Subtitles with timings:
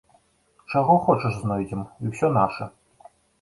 [0.71, 2.69] Чаго хочаш знойдзем, і ўсё наша.